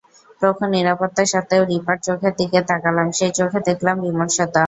[0.41, 4.59] প্রখর নিরাপত্তা সত্ত্বেও রিপার চোখের দিকে তাকালাম সেই চোখে দেখলাম বিমর্ষতা।